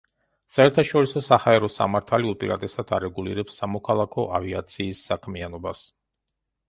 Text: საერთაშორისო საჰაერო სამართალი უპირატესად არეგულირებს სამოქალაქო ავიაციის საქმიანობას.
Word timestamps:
საერთაშორისო 0.55 1.21
საჰაერო 1.25 1.69
სამართალი 1.73 2.31
უპირატესად 2.35 2.95
არეგულირებს 2.99 3.61
სამოქალაქო 3.63 4.27
ავიაციის 4.41 5.05
საქმიანობას. 5.13 5.85